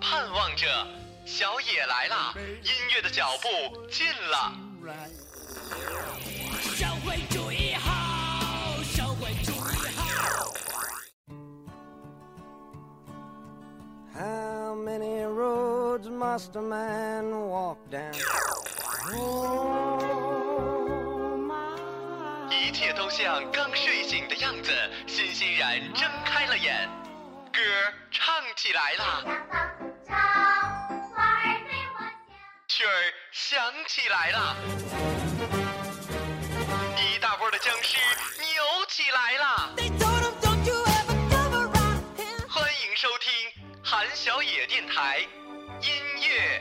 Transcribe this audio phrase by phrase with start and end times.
[0.00, 0.66] 盼望着，
[1.24, 4.52] 小野来了，音乐的脚步近了。
[6.76, 10.52] 社会主义好，社会主义好。
[14.14, 18.12] How many roads must a man walk down?
[22.50, 24.70] 一切都像刚睡醒的样子，
[25.06, 26.88] 欣欣然睁开了眼。
[27.54, 27.60] 歌
[28.10, 29.22] 唱起来啦，
[32.66, 34.56] 曲儿响起来了，
[36.98, 37.96] 一大波的僵尸
[38.40, 39.72] 扭起来了。
[42.48, 43.32] 欢迎收听
[43.84, 45.20] 韩小野电台
[45.80, 46.60] 音乐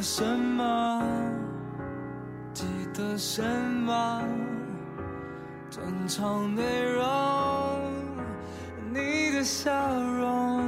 [0.00, 1.02] 什么？
[2.54, 4.22] 记得什么？
[5.70, 7.04] 正常内容，
[8.92, 9.70] 你的笑
[10.02, 10.62] 容，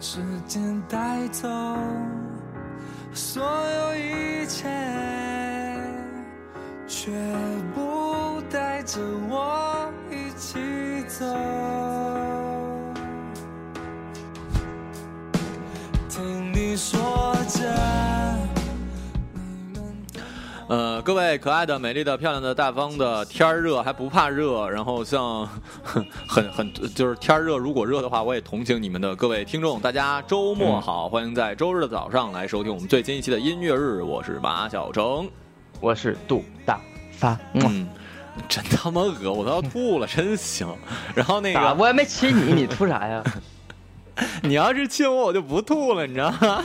[0.00, 1.48] 时间带走
[3.12, 4.68] 所有一切，
[6.86, 7.10] 却
[21.04, 25.46] 各位可爱的、美丽的、漂亮的、大方的，天儿热还不怕热，然后像
[26.26, 29.78] 很很就是天儿热，如果热的话，我也同情你们的各位听众。
[29.78, 34.02] 大家周末好，欢迎在周日的早上来收听我们最新一期的音乐日。
[34.02, 35.28] 我是马小成，
[35.78, 36.80] 我是杜大
[37.12, 37.38] 发。
[37.52, 37.86] 嗯，
[38.48, 40.66] 真他妈恶我都要吐了，真行。
[41.14, 43.22] 然后那个我还没亲你，你吐啥呀？
[44.42, 46.64] 你要是亲我，我就不吐了，你知道吗？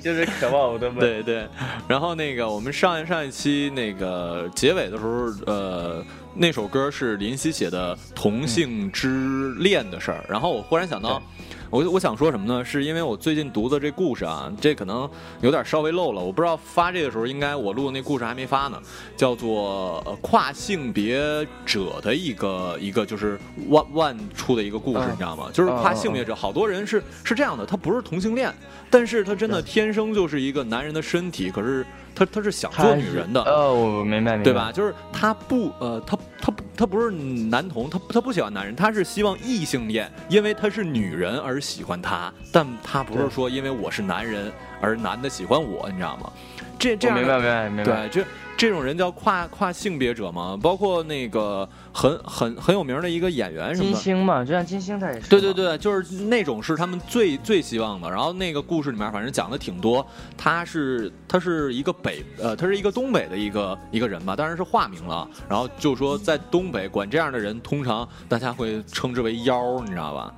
[0.00, 0.96] 就是渴望我的嘛。
[1.00, 1.46] 对对，
[1.88, 6.04] 然后那个我们上一上一期那个结尾的时候，呃，
[6.40, 10.24] 那首歌是林夕写的《同性之恋》的事儿。
[10.28, 11.20] 然后我忽然想到，
[11.68, 12.64] 我我想说什么呢？
[12.64, 15.10] 是因为我最近读的这故事啊，这可能
[15.40, 16.22] 有点稍微漏了。
[16.22, 18.80] 我不知道发这个时候应该我录的那故事还没发呢，
[19.16, 21.18] 叫做《跨性别
[21.66, 23.36] 者》的一个一个就是
[23.68, 25.50] 万万出的一个故事，你知道吗？
[25.52, 28.54] 就是跨性别者，好多人是是这样的，他不是同性恋。
[28.90, 31.84] 但是他真的天生就是一个男人的身体，可是
[32.18, 34.72] 他他是想做女人的哦，我明白明白，对吧？
[34.72, 46.32] 就是他不呃，他他他不是男同，他他不喜欢男人，他是希望异性恋，因为他是女人而喜欢他，但他不是说因为我是男人而男的喜欢我，你知道吗？
[46.78, 48.28] 这这样明白明白明白，对这。
[48.58, 50.58] 这种人叫跨跨性别者吗？
[50.60, 55.28] 包括那个很很很有名的一个演员什么金星嘛，就像金星他也是。
[55.28, 58.10] 对对对，就是那种是他们最最希望的。
[58.10, 60.04] 然后那个故事里面反正讲的挺多。
[60.36, 65.28] 他是他是一个北呃，他是一个东北的一个一个人吧，当然是化名了。
[65.48, 70.34] 然后就说在东北管这样的人，通常大家会称之为妖，你知道吧？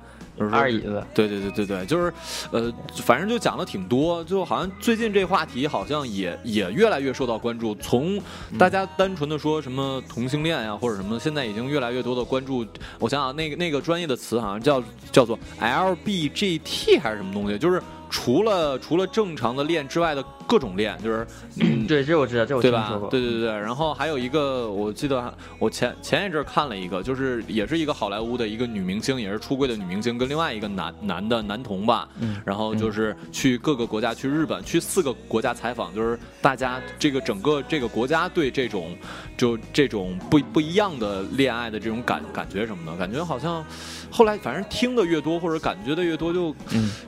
[0.49, 2.13] 二椅子，对对对对对，就是，
[2.51, 7.75] 呃，反正就讲的挺多，就好像最近这话题好像也也越来越受到关注。
[7.75, 8.21] 从
[8.57, 12.65] 大家单纯的说什么同性恋呀或者什么，现在已经越来越多的关注。
[12.99, 17.81] 我想想，那个那个专业的词好像叫叫做 LBGT 还是什么东西，就是。
[18.11, 21.25] 除了除了正常的练之外的各种练，就是，
[21.87, 23.09] 对，这我知道，这我听说过。
[23.09, 32.09] 对对对对，然后还有一个，我记得我前前一阵看了一个，就是也是一个好莱坞的一个女明星，也是出柜的女明星，跟另外一个男男的男童吧，
[32.45, 38.93] 然后就是去各个国家，去日本，去四个国家采访，就是大家这个整个这个国家对这种
[39.41, 43.65] 就这种不不一样的恋爱的这种感感觉什么的，感觉好像。
[44.11, 46.53] 后来反正听的越多或者感觉的越多，就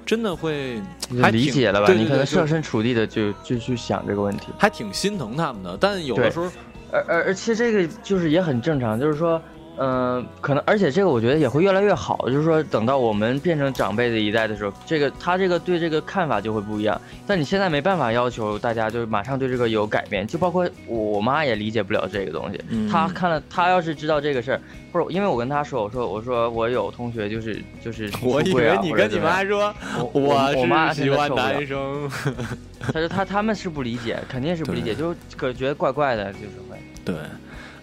[0.03, 0.81] 真的会
[1.21, 1.93] 还理解了吧？
[1.93, 5.77] 你可能设身处地的就就去想这个问题，还挺心疼他们的。
[5.79, 6.49] 但有的时候，
[6.91, 9.39] 而而而且这个就是也很正常，就是说。
[9.77, 12.29] 嗯，可能，而且这个我觉得也会越来越好。
[12.29, 16.99] 就是说，等到我们变成长辈的一代的时候，这个他这个对这个看法就会不一样。
[17.25, 22.59] 但你现在没办法要求大家就马上对这个有改变，就包括我妈也理解不了这个东西。
[22.87, 24.61] 她看了，她要是知道这个事儿，
[24.91, 29.73] 不是因为我跟她说，我说我说我有同学就是就是， 我以为你跟你妈说，
[30.13, 32.09] 我我妈喜欢男生。
[32.79, 36.77] 他说他他们是不理解，肯定是不理解，就可觉得怪怪的，就是会。
[37.03, 37.15] 对。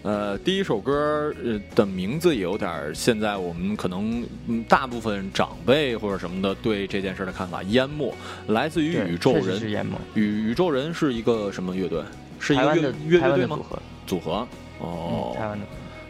[0.03, 8.11] 呃，第一首歌呃的名字也有点现在我们可能嗯大部分长辈或者什么的对这件事的看法，淹没
[8.47, 9.71] 来自于宇宙确实是人。
[9.71, 9.95] 淹没。
[10.15, 12.01] 宇宇宙人是一个什么乐队？
[12.39, 13.63] 是一个乐队吗组？
[13.63, 14.47] 合，组合。
[14.79, 15.65] 哦嗯，，台湾的。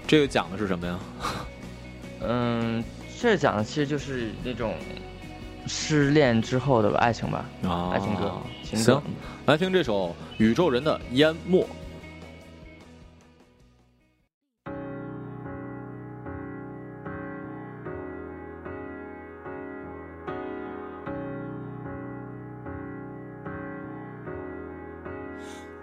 [0.08, 1.00] 这个讲的是什么呀？
[2.22, 2.82] 嗯，
[3.20, 4.74] 这讲的其实就是那种
[5.68, 8.32] 失恋之后的爱情吧，啊，爱情歌，
[8.64, 9.02] 情行。，
[9.46, 11.68] 来听这首宇宙人的淹没。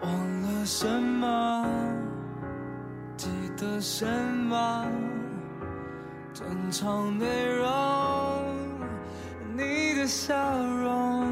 [0.00, 0.10] 忘
[0.42, 1.66] 了什么，
[3.16, 4.86] 记得什么，
[6.32, 7.68] 正常内容，
[9.56, 10.34] 你的笑
[10.64, 11.26] 容，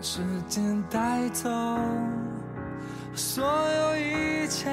[0.00, 1.48] 时间带走
[3.14, 4.70] 所有一切，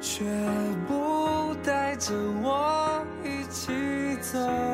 [0.00, 0.24] 却
[0.86, 2.12] 不带着
[2.42, 3.72] 我一起
[4.20, 4.73] 走。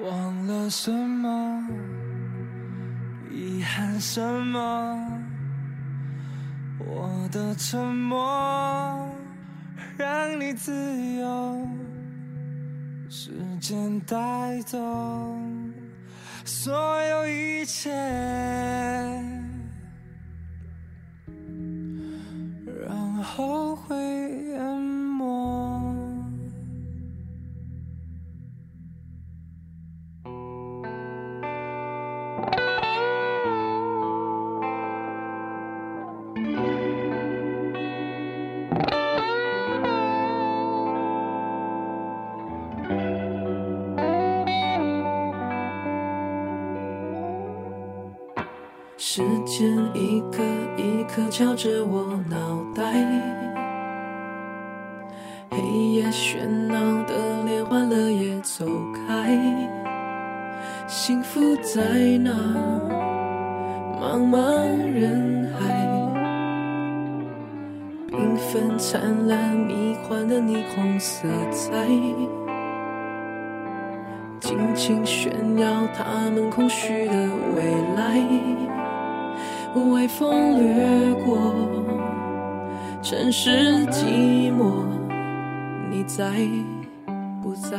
[0.00, 1.66] 忘了什么，
[3.32, 4.96] 遗憾什么？
[6.78, 9.10] 我的沉默
[9.96, 10.72] 让你自
[11.16, 11.68] 由，
[13.10, 14.78] 时间带走
[16.44, 17.90] 所有一切，
[22.86, 24.27] 让后悔
[51.38, 52.36] 敲着我脑
[52.74, 52.82] 袋，
[55.48, 55.56] 黑
[55.92, 58.66] 夜喧闹的连欢乐也走
[59.06, 59.38] 开，
[60.88, 61.80] 幸福在
[62.18, 62.32] 哪？
[64.00, 64.42] 茫茫
[64.92, 65.86] 人海，
[68.10, 71.86] 缤纷灿烂迷幻的霓虹色彩。
[74.40, 77.12] 尽情炫耀他们空虚的
[77.54, 77.62] 未
[77.94, 78.18] 来，
[79.92, 81.54] 微风掠过
[83.02, 84.84] 城市寂寞，
[85.90, 86.24] 你在
[87.42, 87.76] 不在？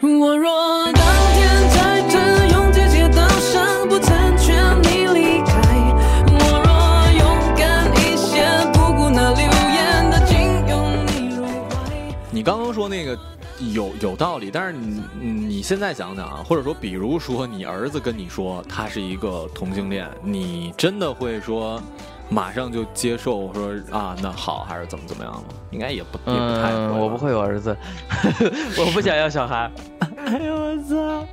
[0.00, 1.02] 我若当
[1.34, 2.14] 天在这
[2.48, 5.52] 拥挤街道上不曾劝你离开，
[6.26, 6.34] 我
[6.64, 6.70] 若
[7.18, 7.22] 勇
[7.56, 9.42] 敢一些，不顾那流
[9.74, 10.36] 言的紧
[10.68, 10.72] 拥
[11.06, 11.70] 你入怀。
[12.30, 13.16] 你刚刚说那个
[13.72, 21.80] 有有道理，但是你你现在想想啊，或者说比如说你儿子跟你说他是一个同性恋，你真的会说
[22.28, 25.44] 马上就接受说啊那好还是怎么怎么样吗？
[25.70, 27.76] 应该也不也不太嗯，我不会有儿子，
[28.78, 29.70] 我不想要小孩。
[30.24, 31.26] 哎呦我操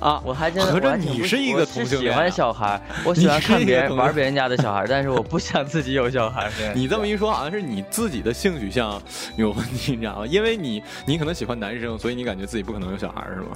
[0.00, 0.20] 啊！
[0.24, 6.50] 我还真的，合着你是一个同性恋啊喜欢小孩，我喜欢看别人玩别人家的 小孩，但是我不想自己有小孩。
[6.74, 9.00] 你这么一说，好像是你自己的性取向
[9.36, 10.26] 有问题，你知道吗？
[10.26, 13.48] 因为你你可能喜欢男生，所以你感觉自己不可能有小孩，是吗？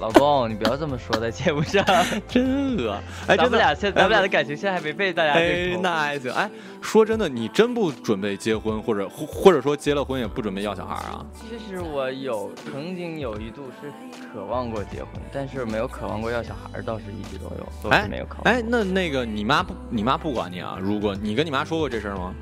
[0.00, 1.84] 老公，你不要这么说，在节目上，
[2.26, 2.96] 真恶！
[3.26, 5.76] 哎，咱们俩现咱们俩的感情现在还没被大家哎。
[5.82, 6.32] 那还行。
[6.32, 11.24] 哎，说真的，你真不准备结婚，或者或或者说结了婚也不准备要小孩啊？
[11.34, 13.92] 其实我有曾经有一度是
[14.32, 18.54] 渴望过结婚，但是没有渴望过要小孩，倒是一直都有，都哎是没有渴望。
[18.54, 20.78] 哎，那那个你妈不，你妈不管你啊？
[20.80, 22.34] 如果你跟你妈说过这事儿吗？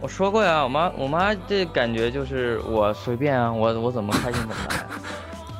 [0.00, 4.83] 我说过呀，我妈我妈这感觉就是我随便啊，我我怎么开心怎么来。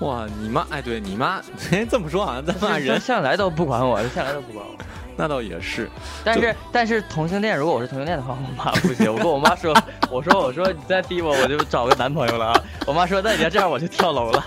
[0.00, 4.74] 哇，你妈哎，对你妈，哎， 这么说好像在骂她人，向来都不管我，向来都不管我。
[5.16, 5.88] 那倒也是。
[6.24, 9.12] 但是但是同性恋，如果我是同性恋的话，我妈 不行。
[9.12, 9.72] 我跟我妈说，
[10.10, 12.60] 我说我说你再逼我，我就找个男朋友了啊。
[12.86, 14.44] 我妈说，那你要这样我就跳楼了。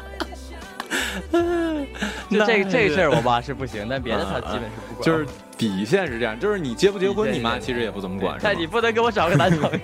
[2.30, 5.06] 就这个这个事儿，我妈是不行，但别的她基本是不管。
[5.06, 5.26] 就是
[5.58, 9.80] 底线是这样，就是你结不结婚，你妈其实也不怎么管，但你不能给我找个男朋友。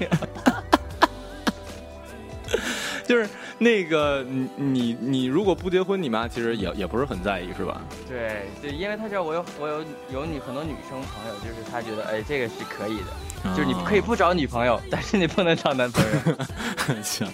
[3.07, 7.81] 就是那个你你你如果不结婚，你妈其实也也不是很在意，是吧？
[8.07, 16.37] 对对，因为她知道我有我有有女很多女生朋友，就是她觉得哎这个是可以的，就是你可以不找女朋友，但是你不能找男朋友。
[17.03, 17.27] 行。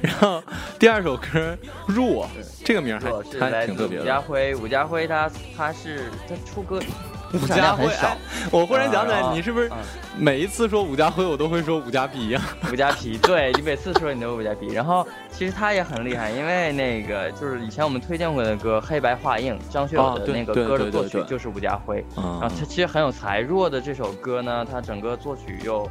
[0.00, 0.42] 然后
[0.78, 2.26] 第二首歌《弱》
[2.64, 4.04] 这个名还挺特别的。
[4.04, 6.80] 家辉，伍家辉他他是他出歌
[7.34, 8.16] 伍家很少哎，
[8.50, 9.76] 我忽然想起来，你是不是嗯
[10.18, 12.42] 每一次说伍家辉，我都会说伍家皮一样？
[12.72, 23.40] 伍家皮，对你每次说你都伍家皮，然后其实他也很厉害，因为那个就是以前我们推荐过的歌《黑白画印》，张学友的那个歌的作曲就是伍家辉，然后啊他其实很有才。
[23.40, 25.88] 弱的这首歌呢，他整个作曲又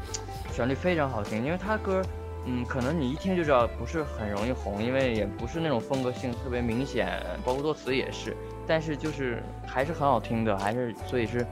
[0.53, 2.01] 旋律非常好听，因为他歌。
[2.49, 8.33] 嗯，可能你一听就知道不是很容易红，因为也不是那种风格性特别明显，包括作词也是，
[8.67, 11.45] 但是就是还是很好听的，还是所以是，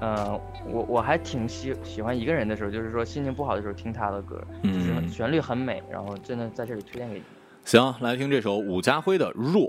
[0.00, 7.22] 呃，我我还挺喜喜欢一个人的时候，就是说心情不好的时候听他的歌，就是嗯，旋律很美，然后真的在这里推荐给你。
[7.64, 9.62] 行，来听这首伍家辉的《弱》。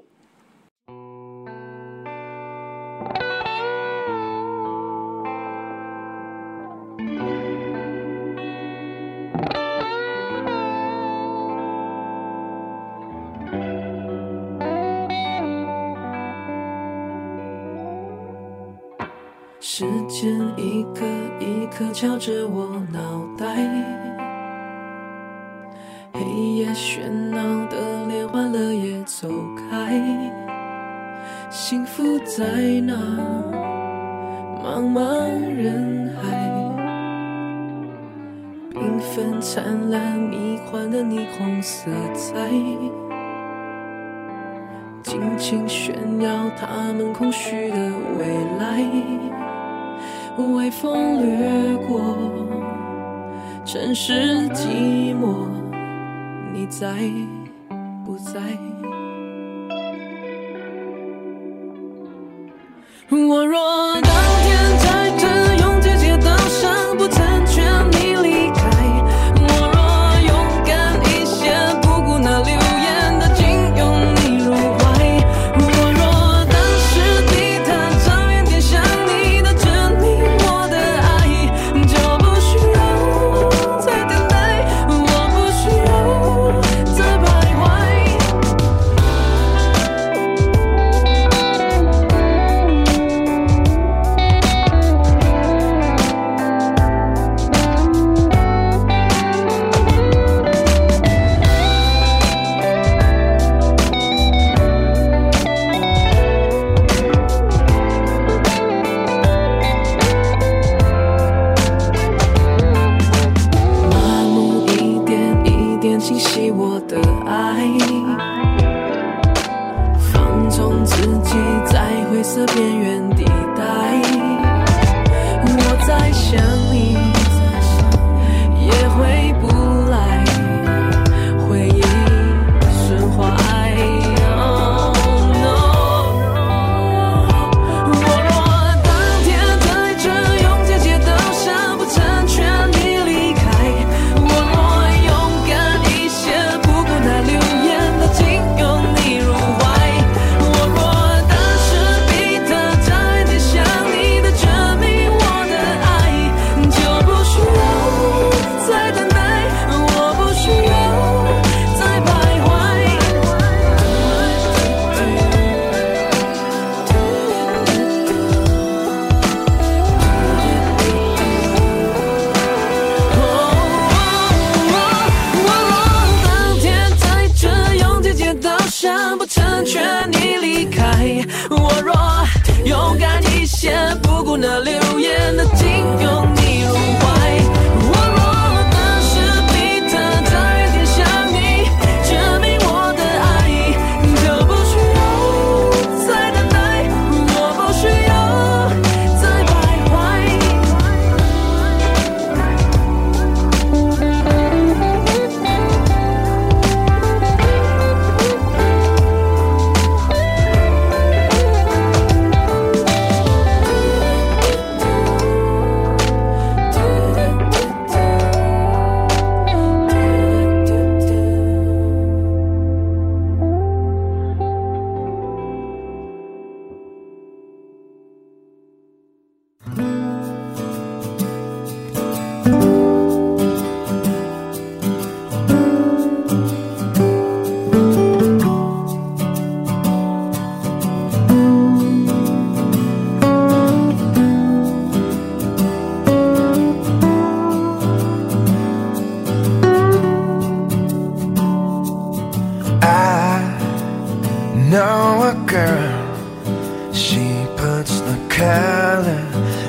[254.69, 256.93] Know a girl.
[256.93, 259.25] She puts the color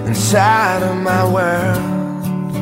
[0.07, 2.53] inside of my world.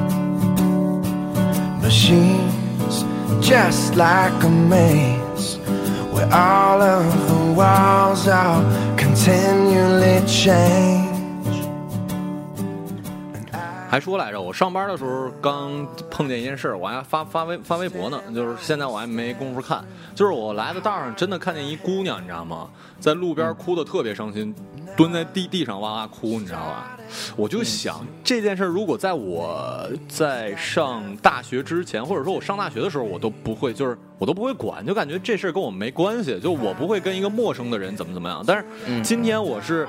[1.83, 3.05] But she's
[3.41, 5.57] just like a maze
[6.13, 8.63] where all of the walls are
[8.97, 10.98] continually change.
[13.89, 19.83] 还说来着，我上班的时候刚碰见一件事儿，我还发发微发微博呢，就是现在我还没工夫看。
[20.15, 22.69] 就是我来的道上真的看见一姑娘，你知道吗？
[23.01, 24.55] 在路边哭的特别伤心，
[24.95, 26.98] 蹲在地地上哇哇哭，你知道吧？
[27.37, 38.43] 我就想这件事儿，如果在我在上大学之前，或者说我上大学的时候，我都不会，就是我都不会管，就感觉这事儿跟我没关系，就我不会跟一个陌生的人怎么怎么样。
[38.47, 39.87] 但是今天我是，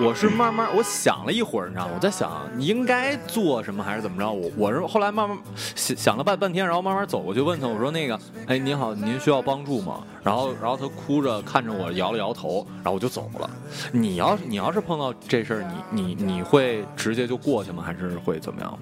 [0.00, 1.92] 我是慢慢我想了一会儿，你知道吗？
[1.94, 4.30] 我在想应该做什么还是怎么着？
[4.30, 5.38] 我我是后来慢慢
[5.74, 10.02] 想想了半半天，然后慢慢走过去问他，我说那个，哎，您好，您需要帮助吗？
[10.22, 13.50] 然后然后他哭着看着我，摇了摇头，然后我就走了。
[13.92, 17.82] 你要是你要是碰到这事儿，你你你会直接就过去吗？
[17.82, 18.78] 还是会怎么样？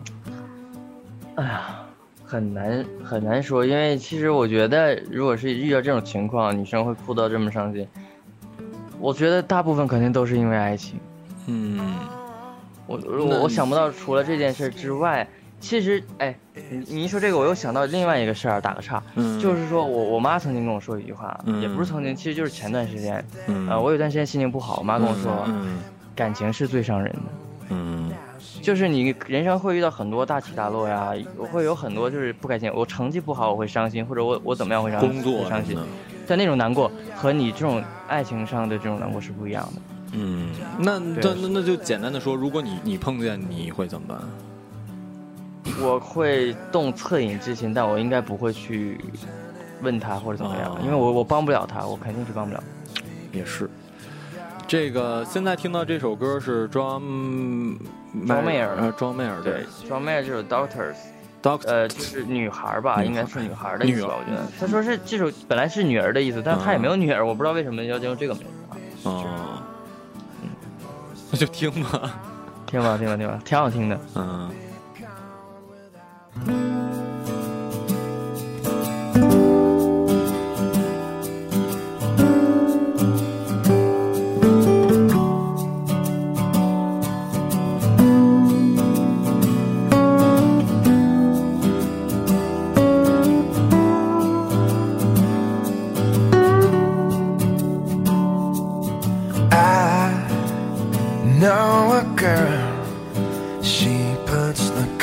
[1.36, 1.80] 哎呀，
[2.24, 7.88] 很难很难说，因为其实我觉得，如果是遇到这种情况，女生会哭到这么伤心，
[8.98, 11.00] 我觉得大部分肯定都是因为爱情。
[11.46, 11.96] 嗯，
[12.86, 15.26] 我我我想不到除了这件事之外，
[15.58, 16.36] 其实哎，
[16.70, 25.78] 你你一说这个，我又想到另外一个事儿，打个岔，嗯就是说我我妈曾经跟我说一句话，嗯也不是曾经，其实就是前段时间，嗯呃，我有段时间心情不好，我妈跟我说，嗯
[26.14, 27.41] 感情是最伤人的。
[27.72, 28.12] 嗯
[28.60, 32.70] 就是你人生会遇到很多大起大落呀，我会有很多就是不开心。
[32.72, 35.76] 我成绩不好我会伤心，或者我我怎么样会伤心工作会伤心。
[36.26, 39.82] 但那种难过和你这种爱情上的这种难过是不一样的。
[40.12, 44.18] 嗯，那那对那那就简单的说，如果你你碰见你会怎么办？
[45.80, 49.00] 我会动恻隐之心，但我应该不会去
[49.80, 52.62] 问他或者怎么样，哦因为我我帮不了他，我肯定是帮不了。
[53.32, 53.68] 也是。
[54.66, 57.02] 这个现在听到这首歌是庄
[58.26, 64.14] 庄妹儿呃，庄妹儿对庄妹儿就是 Doctors，，Doctor 呃，就是女孩儿吧，孩应该是女孩儿的意思吧？
[64.18, 68.76] 我觉得他说是这首本来是女儿的意思，但是他也没有女儿，我不知道为什么要用这个名字啊。
[69.04, 69.62] 哦，
[71.30, 72.20] 那就听吧，
[72.66, 74.00] 听吧，听吧，听吧，挺好听的。
[74.14, 74.50] 嗯。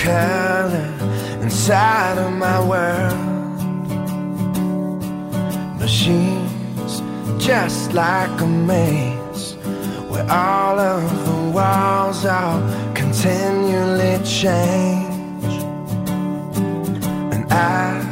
[0.10, 0.90] Color
[1.44, 3.28] inside of my world.
[5.84, 6.94] Machines
[7.50, 9.46] just like a maze
[10.12, 12.60] where all of the walls are
[13.02, 15.56] continually change.
[17.34, 17.44] And
[17.74, 18.08] I've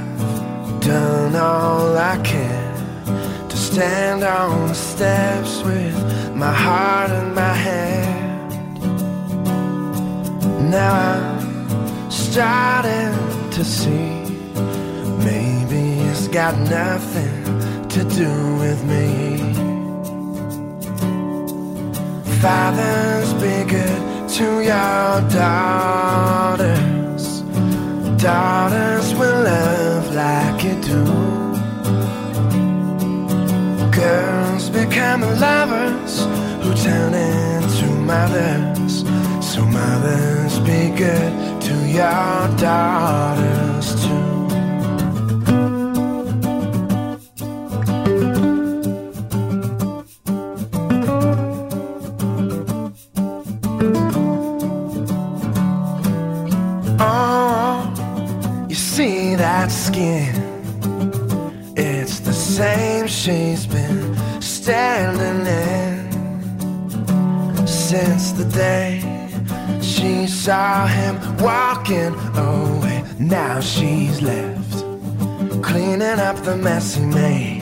[0.91, 5.97] done all I can to stand on the steps with
[6.43, 8.37] my heart in my hand.
[10.75, 11.36] Now I'm
[12.09, 13.13] starting
[13.51, 14.23] to see
[15.23, 17.43] maybe it's got nothing
[17.89, 19.37] to do with me.
[22.41, 26.77] Fathers, be good to your daughters.
[28.21, 31.03] Daughters will love like you do.
[33.91, 36.25] Girls become lovers
[36.63, 39.03] who turn into mothers.
[39.41, 41.46] So mothers be good
[41.87, 44.47] your daughters too.
[56.99, 60.35] Oh, you see that skin?
[61.77, 66.07] It's the same she's been standing in
[67.67, 69.26] since the day
[69.81, 73.03] she saw him walking away.
[73.19, 74.87] Now she's left
[75.61, 77.61] cleaning up the mess he made.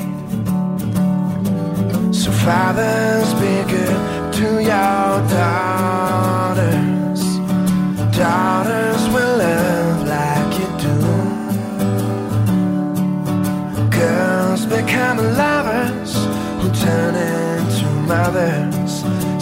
[2.14, 7.22] So fathers, be good to your daughters.
[8.16, 10.98] Daughters will love like you do.
[13.90, 16.14] Girls become lovers
[16.60, 18.94] who turn into mothers.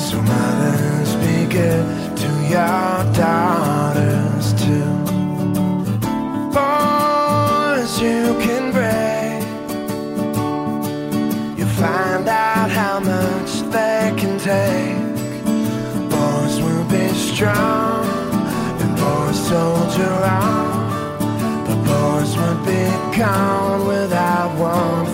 [0.10, 2.03] So mothers be good
[2.54, 4.94] your daughters too.
[6.54, 9.42] Boys, you can break.
[11.58, 15.02] You find out how much they can take.
[16.12, 18.06] Boys will be strong,
[18.82, 21.66] and boys soldier on.
[21.66, 22.86] But boys would be
[23.18, 25.13] gone without one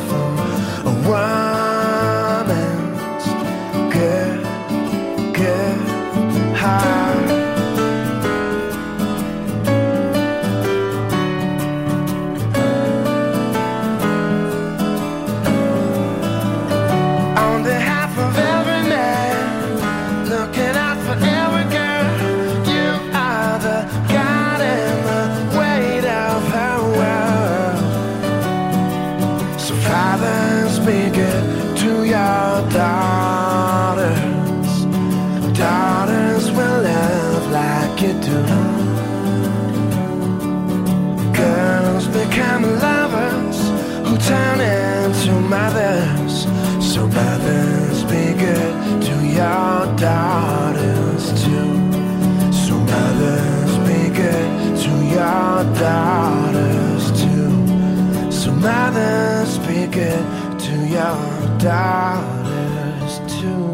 [58.59, 59.45] mother
[59.91, 63.65] good to your daughters too.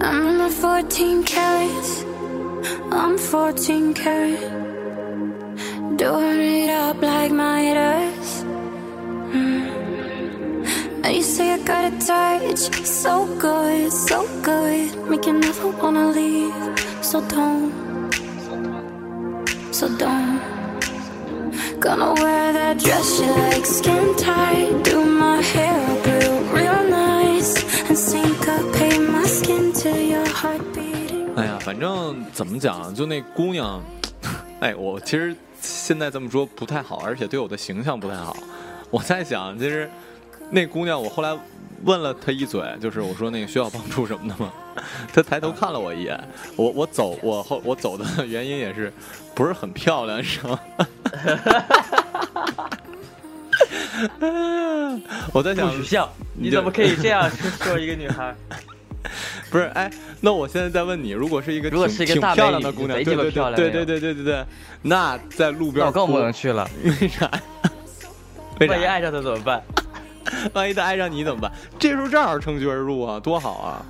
[0.00, 2.04] I'm 14 carats,
[2.90, 4.40] I'm 14 carat,
[5.96, 8.05] doing it up like my dad.
[11.06, 15.08] And you say I got a touch, so good, so good.
[15.08, 16.52] Make you never wanna leave.
[17.00, 17.70] So don't,
[19.70, 20.40] so don't.
[21.78, 24.82] Gonna wear that dress you like, skin tight.
[24.82, 27.54] Do my hair up real, real nice.
[27.88, 31.36] And syncopate my skin to your heartbeat.
[31.36, 33.80] 哎呀，反正怎么讲，就那姑娘，
[34.58, 38.36] 哎，我其实现在这么说不太好，而且对我的形象不太好。
[38.90, 39.88] 我在想，其实
[40.50, 41.36] 那姑娘，我后来
[41.84, 44.52] 问了她一嘴，就是我说那个需要帮助什么的吗？
[45.12, 46.18] 她抬头看了我一眼，
[46.56, 48.92] 我我走，我后我走的原因也是
[49.34, 50.58] 不是很漂亮，是吗？
[55.32, 56.12] 我在想不，许笑！
[56.34, 58.34] 你怎么可以这样说一个女孩？
[59.50, 64.44] 不是，哎，那我现在再问你，如果是一个如果是一个大漂亮的姑娘，贼对对对对那种对对对对，
[64.82, 66.68] 那在路边那我更不哭能去了。
[66.84, 67.30] 为啥？
[68.68, 69.62] 万一爱上她怎么办？
[70.54, 71.50] 万一他爱上你怎么办？
[71.78, 73.84] 这时候正好乘虚而入啊，多好啊！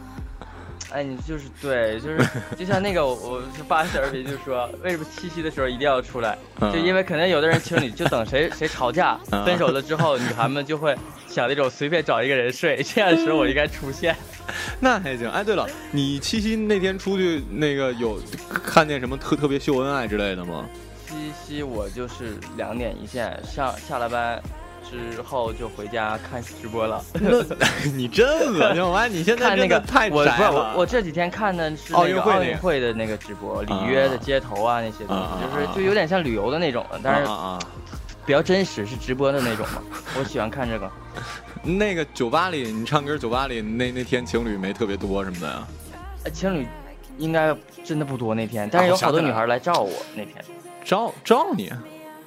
[0.93, 2.19] 哎，你就是对，就是
[2.57, 6.39] 就像那个我发视频就说，为什么七夕的时候一定要出来？
[6.61, 10.97] 嗯就因为可能有的人情侣就等谁 谁吵架嗯分手了之后，女孩们就会
[11.29, 14.17] 想那种随便找一个人睡，这样的时候我应该出现。
[14.81, 15.29] 那还行。
[15.29, 20.65] 哎，对了，你七夕那天出去那个有看见什么特特别秀恩爱之类的吗？
[21.09, 24.41] 七夕我就是两点一线，上下了班
[24.89, 27.03] 之后就回家看直播了。
[27.15, 28.83] 那你真恶心！
[28.83, 30.73] 我发现你现在看那个太我不是宅了。
[30.75, 37.31] 我我这几天看的是奥运运会的那个直播，里约的街头啊那些东西，就是啊就有点像旅游的那种的，但是
[38.25, 39.83] 比较真实，是直播的那种嘛。
[40.19, 40.87] 我喜欢看这个。
[40.87, 40.93] 啊！
[41.63, 45.67] 那个酒吧里，你唱歌酒吧里那那天情侣没特别多什么的呀？
[46.25, 46.67] 呃情侣
[47.19, 50.35] 应该真的不多那天，但是有好多女孩来照我那天。
[50.85, 51.73] 照照你，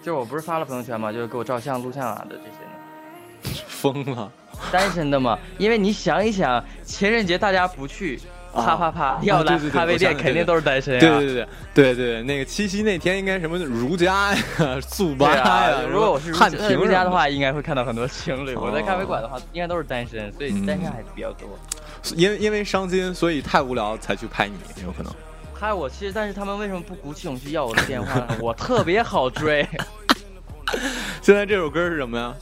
[0.02, 3.64] 就是我不是发了朋友圈嘛，就是给我照相、录像啊的这些呢。
[3.68, 4.32] 疯了！
[4.72, 8.20] 单身的嘛，因为你想一想，情人节大家不去，
[8.54, 11.00] 啪啪啪，要来咖啡店肯定都是单身呀。
[11.00, 14.42] 对对对对对，那个七夕那天应该什么儒家呀、
[14.86, 18.54] 速八呀、啊，如果我是汉庭家的话，应该会看到很多情侣。
[18.56, 21.48] 我在咖啡哦馆的话，应该都是单身，所以单身还是比较多。
[21.48, 25.14] 的，因为因为伤心，所以太无聊才去拍你，有可能。
[25.60, 28.38] 还有我其实，但是他们为什么不鼓起勇气要我的电话呢？
[28.40, 29.68] 我特别好追。
[31.22, 32.34] 现在这首歌是什么呀？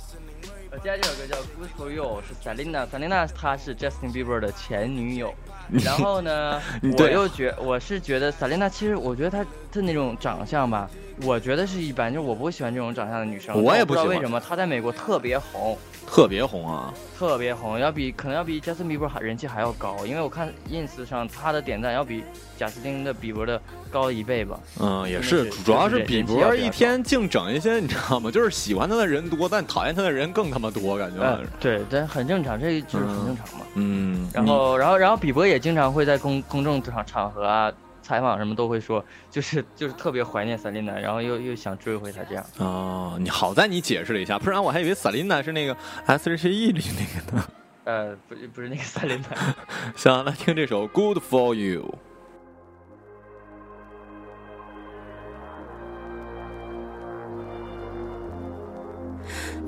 [0.71, 5.33] 我接下来这首歌叫《Good for You》，是 Selina，Selina 她是 Justin Bieber 的前女友。
[5.83, 6.61] 然后呢，
[6.97, 9.45] 我又觉我是觉得 Selina 其实我觉得她
[9.77, 10.89] 她那种长相吧，
[11.23, 13.61] 我觉得是一般，就是我不会喜欢这种长相的女生。
[13.61, 16.93] 我也不知道为什么她在美国特别红，特别红啊！
[17.17, 22.23] 特别红，要比可能要比 Justin Bieber 还人气还要高，因为我看 ins 上她的点赞要比
[22.57, 23.59] 贾斯汀的比伯的
[23.91, 24.59] 高一倍吧。
[24.79, 28.31] 嗯，也是，是主要是比伯一天净整一些，你知道吗？
[28.31, 31.21] 就是喜欢他的人多，但讨厌他的人更他妈多，感觉。
[31.21, 33.65] 嗯，对，但很正常，这就是很正常嘛。
[33.73, 37.71] 嗯，然后，然后，然后，比伯也经常会在公公众场场合啊、
[38.07, 42.45] 采访什么都会说，就是就是特别怀念萨琳娜，然后又又想追回她这样。
[42.57, 47.43] 哦，你好在你解释了一下，不然我还以为萨琳娜是那个 S H E 里那个呢。
[47.83, 49.55] 呃，不是不是那个萨琳娜，
[49.97, 51.81] 行，来听这首《Good for You》。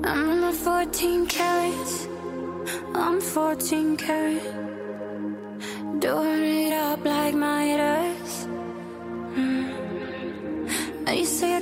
[0.02, 2.08] I'm 14 carats.
[2.94, 4.40] I'm 14 carat.
[6.02, 6.06] It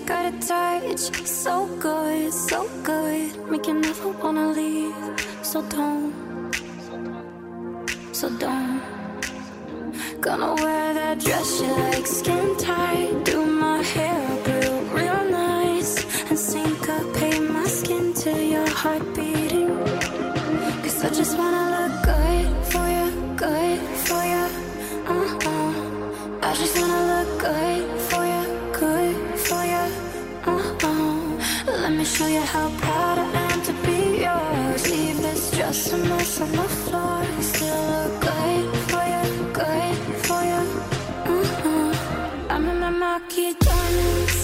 [0.09, 3.51] got a touch, so good, so good.
[3.51, 4.95] Make you never wanna leave.
[5.43, 6.15] So don't,
[8.13, 8.81] so don't.
[10.23, 13.18] Gonna wear that dress you like, skin tight.
[32.53, 34.83] How proud I am to be yours.
[34.91, 37.23] Leave this dress a mess on the floor.
[37.43, 39.27] Still look good for you,
[39.61, 40.63] good for you.
[41.33, 41.93] Uh-uh.
[41.93, 42.53] Mm-hmm.
[42.53, 44.39] I'm in my marquee diamonds.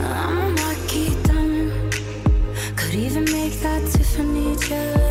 [0.00, 1.94] I'm a marquee diamond.
[2.76, 5.01] Could even make that Tiffany jealous.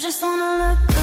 [0.00, 0.99] just wanna look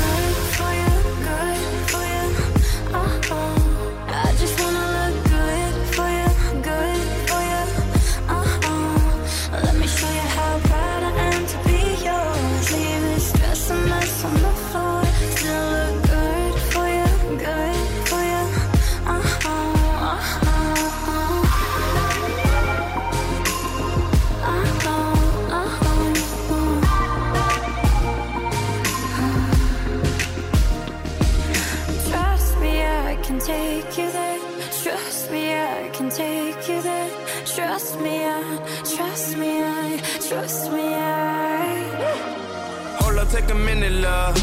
[43.39, 44.35] take a minute, love.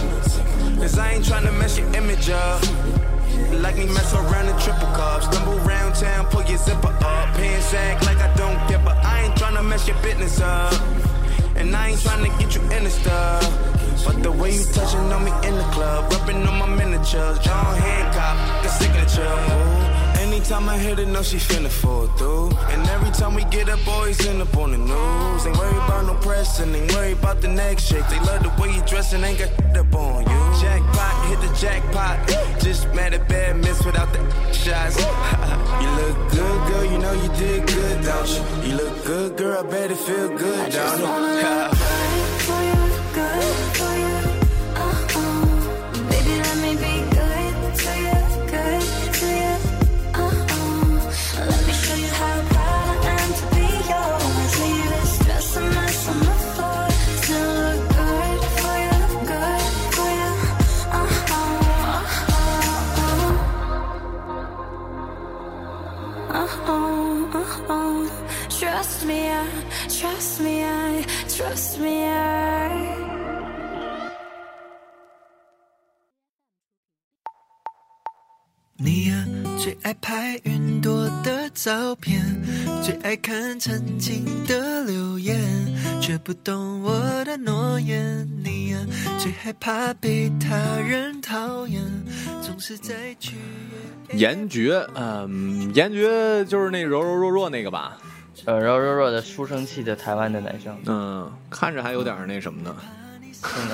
[0.78, 2.62] Cause I ain't tryna mess your image up.
[3.62, 5.26] Like me mess around in triple cups.
[5.26, 7.26] Stumble round town, pull your zipper up.
[7.34, 10.72] Pants act like I don't care, but I ain't tryna mess your business up.
[11.56, 13.42] And I ain't tryna get you in the stuff.
[14.04, 17.76] But the way you touching on me in the club, rubbing on my miniatures, John
[17.84, 19.80] Hancock, the signature.
[19.80, 19.83] Ooh.
[20.44, 22.50] Anytime I hit it, know she finna fall through.
[22.68, 25.46] And every time we get up, boys end up on the news.
[25.46, 28.06] Ain't worried about no press and ain't worried about the next shake.
[28.10, 30.60] They love the way you dress and ain't got shit up on you.
[30.60, 32.28] Jackpot, hit the jackpot.
[32.60, 34.20] Just mad at bad miss without the
[34.52, 35.00] shots.
[35.80, 38.68] you look good, girl, you know you did good, don't you?
[38.68, 41.40] You look good, girl, I bet it feel good, don't wanna
[79.84, 82.18] 爱拍云朵的照片，
[82.82, 85.38] 最爱看曾经的留言，
[86.00, 88.26] 却不懂我的诺言。
[88.42, 88.78] 你呀，
[89.18, 91.82] 最害怕被他人讨厌，
[92.40, 93.36] 总是在取
[94.08, 94.18] 悦。
[94.18, 97.98] 严爵，嗯，颜爵就是那柔柔弱弱那个吧？
[98.46, 102.74] 呃，柔柔弱的书生气的台湾的男生，嗯，看着还有点那什么呢。
[102.80, 103.03] 嗯，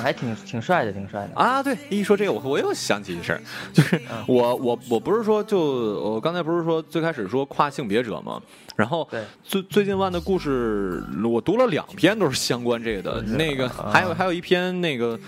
[0.01, 1.41] 还挺挺帅的，挺帅的。
[1.41, 3.41] 啊，对，一说这个，我我又想起一事儿，
[3.73, 8.41] 就是我我我不是说就我刚才不是说最开始说跨性别者吗？
[8.75, 9.07] 然后
[9.43, 15.19] 最最近万的故事，我读了两篇都是相关这个的，那个还有还有一篇那个。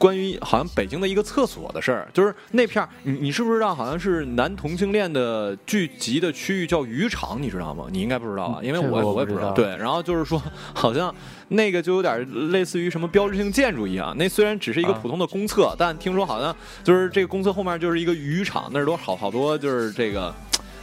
[0.00, 3.74] 关于好像北京的一个厕所的事儿，就是那片儿，你你是不是知道？
[3.74, 7.84] 好像是男同性恋的聚集的区域叫渔场，你知道吗？
[7.90, 8.60] 你应该不知道吧？
[8.62, 9.52] 因为我我也不知道。
[9.52, 11.14] 对，然后就是说，好像
[11.48, 14.16] 那个就有点类似于什么标志性建筑一样。
[14.16, 20.34] 那虽然只是一个啊普通的公厕，但听说好像就是这个公厕后面就是一个渔场，那儿都好好多就是这个。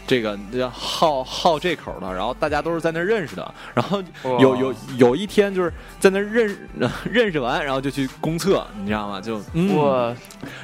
[0.08, 0.40] 这个
[0.72, 4.02] 好好这口的，然后大家都是在那儿认识的，然后
[4.40, 6.58] 有有有一天就是在那儿认
[7.04, 9.20] 认识完，然后就去公厕，你知道吗？
[9.20, 10.16] 就嗯，我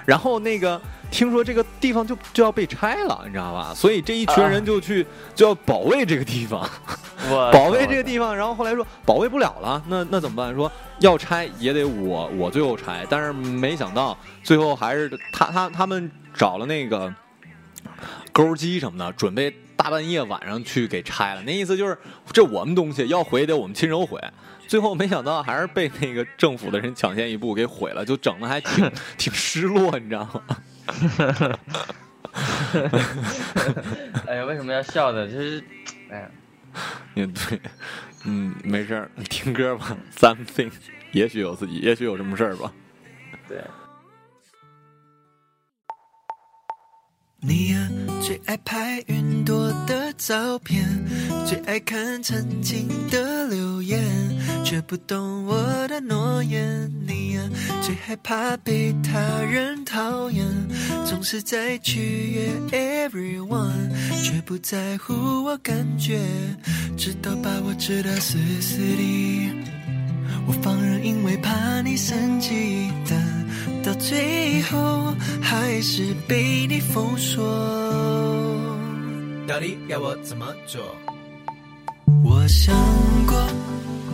[0.05, 3.73] 然后那个听说这个地方就就要被拆了，你知道吧？
[3.75, 6.67] 所以这一群人就去、就要保卫这个地方，
[7.51, 8.33] 保卫这个地方。
[8.35, 10.55] 然后后来说保卫不了了，那那怎么办？
[10.55, 17.13] 说要拆也得我我最后拆，但是没想到最后还是他他他们找了那个
[18.33, 21.43] 钩机什么的，准备大半夜晚上去给拆了。
[21.43, 21.97] 那意思就是
[22.33, 24.19] 这我们东西要毁得我们亲手毁。
[24.67, 30.57] 最后没想到还是被那个政府的人抢先一步给毁了，就整的还挺 挺失落，你知道吗？
[34.25, 35.27] 哎呀，为什么要笑呢？
[35.27, 35.63] 就是，
[36.09, 36.31] 哎呀，
[37.13, 37.59] 也对，
[38.25, 40.71] 嗯，没事儿，听歌吧，something，
[41.11, 42.73] 也许有自己，也许有什么事儿吧。
[43.47, 43.59] 对。
[47.45, 47.89] 你呀，
[48.21, 50.81] 最爱拍云朵的照片，
[51.45, 54.01] 最爱看曾经的留言，
[54.63, 56.89] 却不懂我的诺言。
[57.05, 57.41] 你呀，
[57.81, 60.47] 最害怕被他人讨厌，
[61.05, 61.99] 总是在取
[62.31, 63.89] 悦 everyone，
[64.23, 65.13] 却不在乎
[65.43, 66.21] 我感觉，
[66.95, 69.49] 直到把我知道死死的。
[70.47, 73.42] 我放任，因为怕你生气，但
[73.83, 77.43] 到最后还是被你封锁。
[79.45, 80.81] 到底要我怎么做？
[82.23, 82.73] 我想
[83.27, 83.45] 过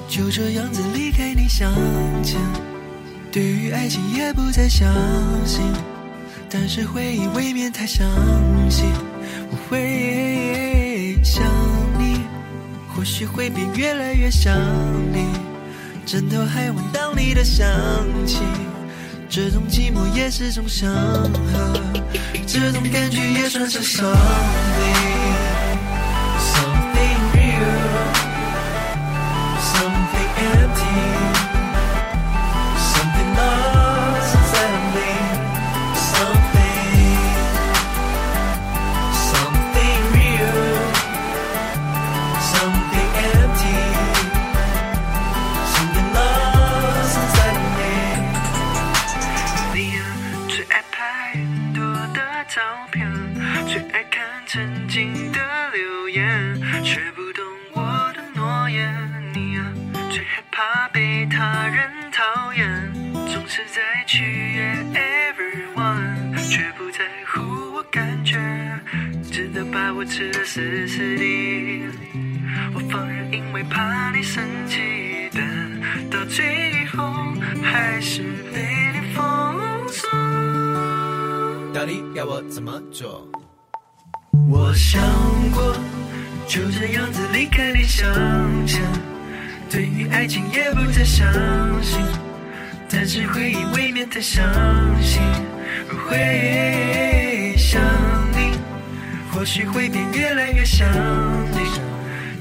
[0.07, 1.71] 就这样子离开你向
[2.23, 2.39] 前，
[3.31, 4.91] 对于爱情也不再相
[5.45, 5.61] 信，
[6.49, 8.07] 但是回忆未免太详
[8.71, 8.83] 细。
[9.51, 11.45] 我会想
[11.99, 12.21] 你，
[12.95, 14.51] 或许会变越来越想
[15.13, 15.27] 你。
[16.07, 17.67] 枕头还闻到你的香
[18.25, 18.39] 气，
[19.29, 22.03] 这种寂寞也是种伤痕
[22.47, 25.18] 这种感觉也算是上瘾
[66.59, 68.35] 却不在乎我感觉，
[69.31, 71.85] 直到把我吃的死死的。
[72.73, 74.81] 我放任，因为怕你生气，
[75.33, 75.41] 但
[76.09, 77.13] 到最后
[77.63, 78.59] 还是被
[78.91, 79.23] 你封
[79.87, 80.09] 锁。
[81.73, 83.25] 到底要我怎么做？
[84.49, 85.01] 我想
[85.51, 85.73] 过
[86.45, 88.05] 就这样子离开你想
[88.67, 88.81] 象，
[89.69, 91.25] 对于爱情也不再相
[91.81, 92.01] 信，
[92.91, 94.43] 但是回忆未免太相
[95.01, 95.21] 信，
[95.97, 97.81] 会想
[98.33, 98.51] 你，
[99.31, 100.87] 或许会变越来越想
[101.51, 101.59] 你，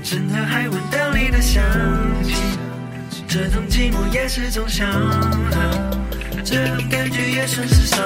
[0.03, 1.62] 真的还闻到你的香
[2.24, 2.34] 气，
[3.26, 5.59] 这种寂寞也是种享受，
[6.44, 7.99] 这种感觉也算是伤。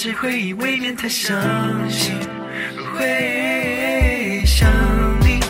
[0.00, 1.36] 是会以未免太伤
[1.90, 2.14] 心，
[2.94, 4.70] 会想
[5.22, 5.40] 你，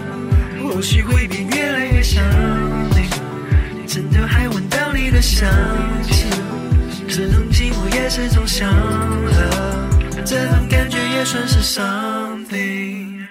[0.63, 2.25] 或许会变越来越想
[2.93, 3.11] 你，
[3.87, 5.47] 真的还闻到你的香
[6.05, 6.31] 气，
[7.07, 8.67] 这种寂寞也是种享
[9.27, 9.91] 乐，
[10.25, 13.27] 这种感觉也算是 something。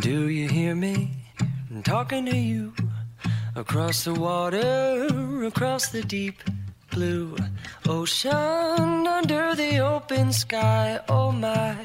[0.00, 1.08] Do you hear me
[1.82, 2.72] talking to you
[3.56, 5.08] across the water,
[5.44, 6.34] across the deep
[6.96, 7.36] blue
[7.86, 10.98] ocean, under the open sky?
[11.10, 11.76] Oh my,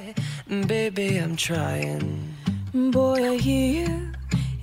[0.48, 2.34] baby, I'm trying.
[2.74, 4.12] Boy, I hear you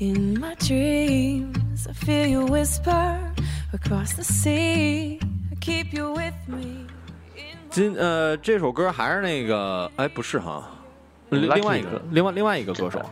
[0.00, 1.86] in my dreams.
[1.86, 3.20] I feel you whisper
[3.74, 5.20] across the sea.
[5.52, 6.86] I keep you with me.
[7.70, 10.66] 今呃这首歌还是那个哎不是哈，
[11.28, 13.02] 另另外一个另外另外一个歌手，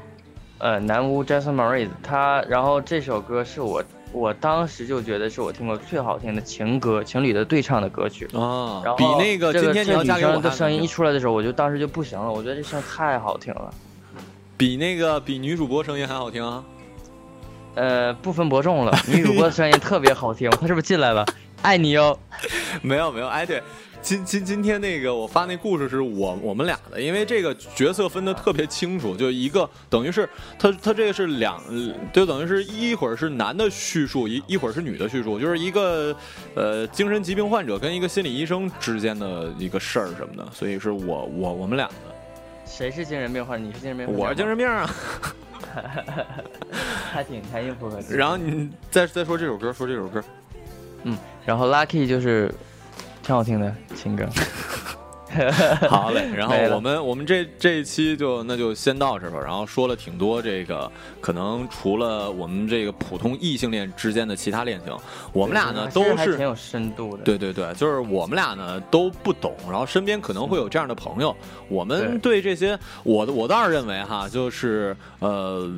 [0.57, 8.24] 呃，南巫 Jason Mraz，他然后这首歌是我我当时就觉得是我听过最好听的情歌，情侣的对唱的歌曲。
[8.32, 13.72] 啊然，后比那个这今天你要嫁给我的声音一出来的时候，我就当时就不行了，我觉得这声太好听了。
[14.57, 16.64] 比那个比女主播声音还好听啊！
[17.74, 21.26] 呃，不分伯仲了，女主播的声音特别好听，她是不是进来了？
[21.61, 22.18] 爱你哟。
[22.82, 23.62] 没有没有，哎对，
[24.03, 30.28] 今今今天那个我发那故事是我我们俩的，因为这个角色分的特别清楚，就一个等于是
[30.59, 31.61] 他他这个是两，
[32.12, 36.14] 就等于是一会儿是男的叙述，一一会儿是女的叙述，就是一个
[36.55, 41.95] 呃精神疾病患者跟一个心理医生之间的一个事儿什么的，所以是我我我们俩的，
[42.64, 43.66] 谁是精神病患者？
[43.66, 44.22] 你是精神病患者？
[44.22, 44.89] 我是精神病啊。
[47.12, 47.99] 还挺还挺符合。
[48.11, 50.22] 然后你再再说这首歌，说这首歌，
[51.44, 52.52] 然后 Lucky 就是
[53.22, 54.26] 挺好听的情歌。
[55.90, 59.38] 好嘞， 然后我们我们这这一期就那就先到这儿吧。
[59.38, 60.90] 然后说了挺多这个，
[61.20, 64.96] 可能除了我们这个普通异性恋之间的其他恋情，
[65.34, 67.22] 我们俩呢都是挺有深度的。
[67.22, 71.36] 对对对，就是我们俩呢都不懂，然后身边可能会有这样的朋友。
[71.68, 75.70] 我们对这些，我我倒是认为哈，就是呃，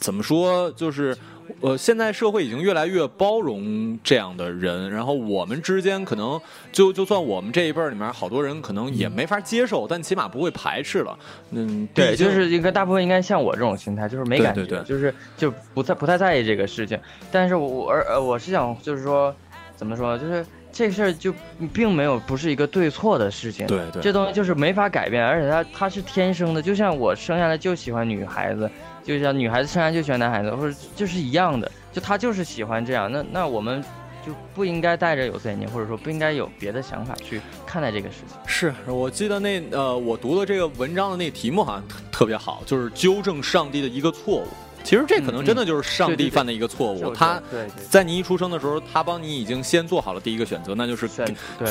[0.00, 1.16] 怎么说，就是
[1.60, 6.40] 呃，现在社会已经越来越包容这样的人，然后我们之间可能
[6.70, 11.18] 就就算我们这一辈儿里面好多人可能也没法接受，但起码不会排斥了。
[11.50, 16.98] 嗯，对，就是应该大部分应该像我这种心态，就是没感觉，对对对就是就不太不太在意这个事情。
[17.32, 19.34] 但是我我而呃我是想就是说，
[19.76, 21.34] 怎么说呢，就是这个事儿就
[21.72, 28.70] 并没有不是一个对错的事情，对对这东西就是没法改变，而且它它是天生的，就像我生下来就喜欢女孩子，
[29.02, 33.84] 就像女孩子生下来就喜欢男孩子，或者就是一样的，就他就是喜欢这样，那那我们。
[34.26, 38.36] 就不应该戴着有色眼镜，或者说不应该有别的想法去看待这个事情。
[38.46, 44.48] 是我记得那呃，我读的这个文章的那题目好像特特别好，就是纠正上帝的一个错误。
[44.88, 47.38] 其实这可能真的就是上帝犯的一个错误，他
[47.90, 51.06] 在你一出生的时候，他帮你已经先做好了第一个选择，那就是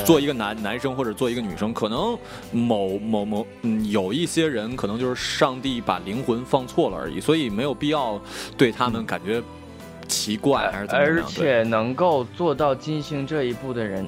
[0.05, 1.73] 做一个男男生或者做一个女生。
[1.73, 2.15] 可能
[2.51, 8.21] 某某某嗯，有一些人可能就是上帝把灵魂放错了而已，所以没有必要
[8.55, 9.41] 对他们感觉
[10.07, 11.07] 奇怪还是怎样。
[11.15, 14.05] 对且能够做到金星这一步的人，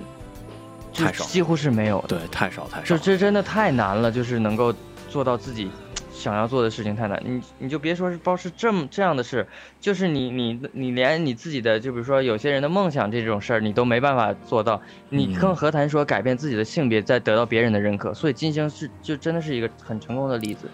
[0.93, 2.10] 太少几乎是没有的。
[2.10, 2.97] 对，太少太少这。
[2.99, 4.72] 这真的太难了，就是能够
[5.10, 5.72] 做到自己
[6.20, 7.20] 想要做的事情太难。
[7.26, 9.47] 你你就别说是包是这么这样的事，
[9.80, 18.13] 就是你你你连你自己的，就比如说有些人的梦想这种事儿，你都没办法做到，你嗯更何谈说改变自己的性别，再得到别人的认可？
[18.13, 20.67] 所以金星是就真的是一个很成功的例子。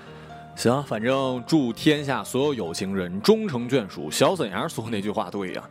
[0.55, 4.09] 行，反正祝天下所有有情人终成眷属。
[4.09, 5.61] 小沈阳说那句话对呀、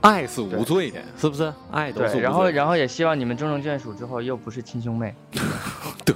[0.00, 1.52] 爱是无罪的，是不是？
[1.70, 2.20] 爱都是。
[2.20, 5.14] 然后然后也希望你们终成眷属之后又不是亲兄妹。
[6.04, 6.14] 对，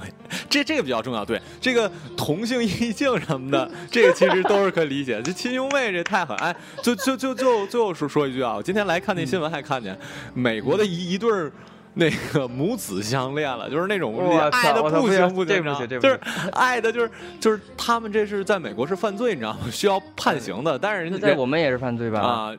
[0.49, 1.25] 这这个比较重要。
[1.25, 5.21] 对，这个同性异性什么的，这个其实都是可以理解。
[5.21, 6.35] 这亲兄妹这太狠。
[6.37, 9.97] 哎，就就就就最后说说一句啊，我今天来看那新闻还看见
[10.33, 11.51] 美国的一一对儿。
[11.95, 14.17] 那个母子相恋了，就是那种
[14.49, 16.19] 爱的不行行不不行，不就是
[16.51, 19.59] 爱的，就是就是他们这是在美国是犯罪，你知道吗？
[19.71, 22.19] 需要判刑的，但是人家在我们也是犯罪吧？
[22.19, 22.57] 啊，呃，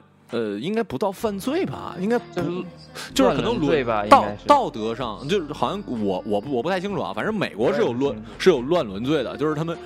[0.61, 1.95] 应该不到犯罪吧？
[2.01, 2.65] 应该不就是
[3.15, 9.77] 就是可能罪吧应道该道德上，就是好像我我不我不太清楚啊，反正美国是有乱是有乱伦罪的，就是他们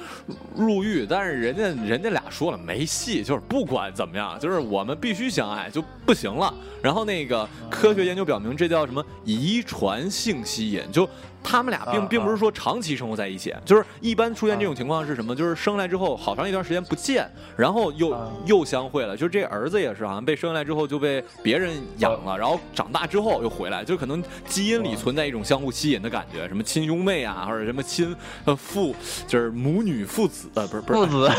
[0.57, 6.53] 入狱，但是人家人家俩说了没戏，就是不管怎么样，就是我们必须相爱就不行了。
[6.81, 11.09] 然后那个科学研究表明，这叫什么遗传性吸引，就。
[11.43, 15.35] 他们俩并啊并不是说长期生活在一起，就是一般出现这种情况是什么？
[15.35, 19.17] 就是生来之后好长一段时间不见，然后又啊又相会了。
[19.17, 28.15] 就是这儿子也是，好像被生下来之后就被别人养了，然后长大之后又回来，就可能基因里存在一种相互吸引的感觉，什么亲兄妹啊，或者什么亲
[28.45, 28.95] 呃父，
[29.27, 31.31] 就是母女父子呃，不是不是父子，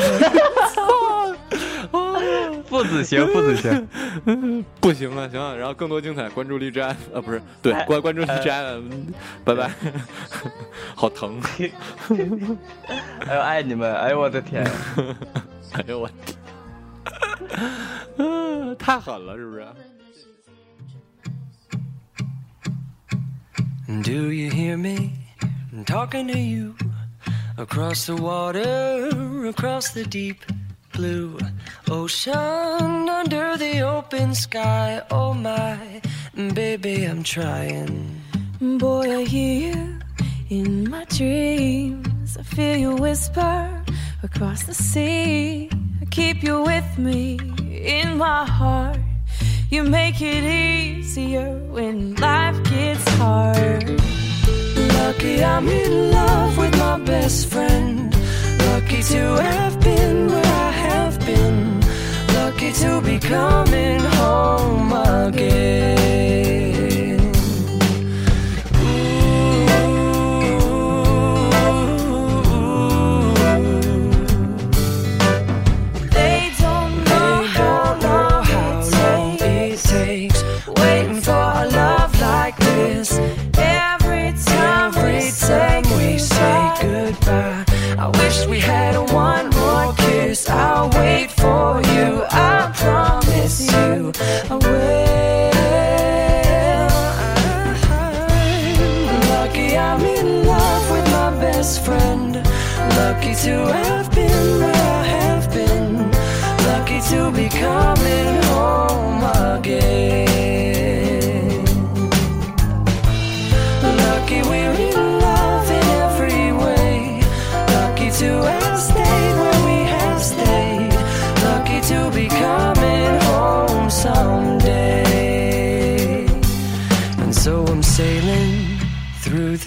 [2.68, 3.88] 父子行，父子行。
[4.80, 9.08] 不行了，行了，然后更多精彩关注荔枝 F 呃不是对关关注荔枝 F，嗯
[9.44, 9.72] 拜拜，
[10.96, 11.42] 好疼，
[13.28, 13.94] 哎呦，爱你们！
[13.96, 14.64] 哎呦，我的天！
[15.74, 16.10] 哎呦我，
[18.18, 19.66] 嗯太狠了是不是
[24.04, 25.12] ？？Do you hear me
[25.86, 26.76] talking to you
[27.58, 29.10] across the water,
[29.50, 30.38] across the deep
[30.94, 31.38] blue
[31.90, 35.02] ocean, under the open sky?
[35.10, 36.02] Oh my,
[36.36, 38.22] baby, I'm trying.
[38.62, 40.00] Boy, I hear you
[40.50, 42.36] in my dreams.
[42.36, 43.84] I feel you whisper
[44.22, 45.70] across the sea.
[46.02, 47.40] I keep you with me
[47.72, 49.00] in my heart.
[49.70, 53.98] You make it easier when life gets hard.
[54.94, 58.14] Lucky I'm in love with my best friend.
[58.68, 61.80] Lucky to have been where I have been.
[62.34, 66.69] Lucky to be coming home again.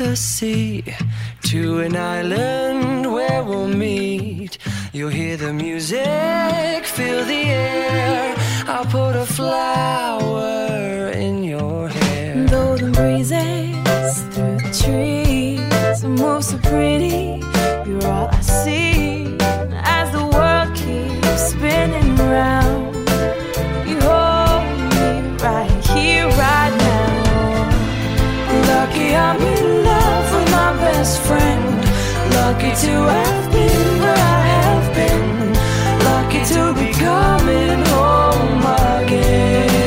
[0.03, 0.83] The sea
[1.43, 4.59] to an island where we'll meet.
[4.93, 8.35] You'll hear the music, feel the air.
[8.67, 12.47] I'll put a flower in your hair.
[12.47, 17.41] Though the breezes through the trees move so pretty,
[17.87, 18.29] you're all
[28.83, 31.85] Lucky I'm in love with my best friend.
[32.35, 35.55] Lucky to have been where I have been.
[36.11, 38.63] Lucky to be coming home
[38.99, 39.79] again.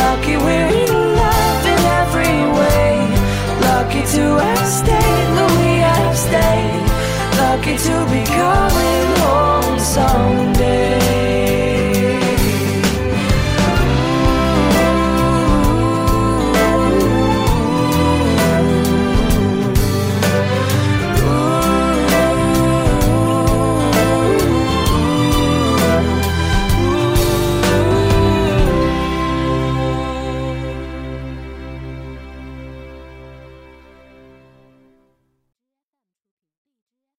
[0.00, 2.92] Lucky we're in love in every way.
[3.68, 6.86] Lucky to have stayed where we have stayed.
[7.42, 11.05] Lucky to be coming home someday.